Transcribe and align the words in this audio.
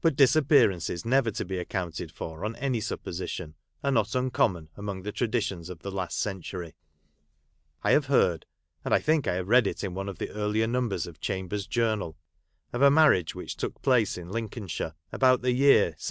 But 0.00 0.16
disappearances 0.16 1.04
never 1.04 1.30
to 1.32 1.44
be 1.44 1.58
accounted 1.58 2.10
for 2.10 2.42
on 2.42 2.56
any 2.56 2.80
supposition, 2.80 3.54
are 3.84 3.90
not 3.92 4.14
uncommon, 4.14 4.70
among 4.78 5.02
the 5.02 5.12
traditions 5.12 5.68
of 5.68 5.80
the 5.80 5.90
last 5.90 6.18
century. 6.18 6.74
I 7.82 7.90
have 7.90 8.06
heard, 8.06 8.46
(and 8.82 8.94
I 8.94 8.98
think 9.00 9.28
I 9.28 9.34
have 9.34 9.48
read 9.48 9.66
it 9.66 9.84
in 9.84 9.92
one 9.92 10.08
of 10.08 10.16
the 10.16 10.30
earlier 10.30 10.66
numbers 10.66 11.06
of" 11.06 11.20
Chambers's 11.20 11.66
Journal") 11.66 12.16
of 12.72 12.80
a 12.80 12.90
marriage 12.90 13.34
which 13.34 13.58
took 13.58 13.82
place 13.82 14.16
in 14.16 14.30
Lincolnshire 14.30 14.94
about 15.12 15.42
the 15.42 15.52
year 15.52 15.88
1750. 16.00 16.10